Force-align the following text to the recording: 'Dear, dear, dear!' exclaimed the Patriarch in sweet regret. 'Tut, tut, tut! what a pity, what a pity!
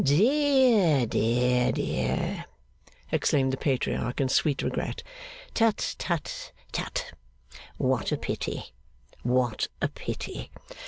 'Dear, 0.03 1.05
dear, 1.05 1.71
dear!' 1.71 2.45
exclaimed 3.11 3.53
the 3.53 3.57
Patriarch 3.57 4.19
in 4.19 4.29
sweet 4.29 4.63
regret. 4.63 5.03
'Tut, 5.53 5.93
tut, 5.99 6.51
tut! 6.71 7.11
what 7.77 8.11
a 8.11 8.17
pity, 8.17 8.73
what 9.21 9.67
a 9.79 9.87
pity! 9.89 10.49